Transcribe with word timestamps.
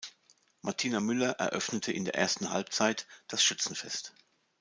Martina 0.63 0.99
Müller 0.99 1.33
eröffnete 1.33 1.91
in 1.91 2.05
der 2.05 2.15
ersten 2.15 2.49
Halbzeit 2.49 3.05
das 3.27 3.43
"Schützenfest". 3.43 4.15